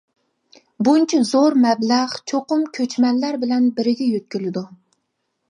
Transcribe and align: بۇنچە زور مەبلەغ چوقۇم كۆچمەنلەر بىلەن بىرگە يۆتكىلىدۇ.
بۇنچە 0.87 1.19
زور 1.31 1.57
مەبلەغ 1.65 2.15
چوقۇم 2.33 2.65
كۆچمەنلەر 2.79 3.39
بىلەن 3.45 3.69
بىرگە 3.79 4.09
يۆتكىلىدۇ. 4.17 4.67